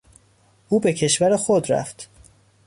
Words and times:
او 0.69 0.79
به 0.79 0.93
کشور 0.93 1.37
خود 1.37 1.71
رفت. 1.71 2.09